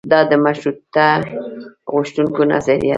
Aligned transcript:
دا 0.11 0.19
د 0.29 0.31
مشروطیه 0.45 1.09
غوښتونکیو 1.93 2.49
نظریه 2.53 2.83
وه. 2.87 2.89